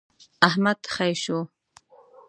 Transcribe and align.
احمد 0.47 0.79
خې 0.93 1.09
شو. 1.23 1.39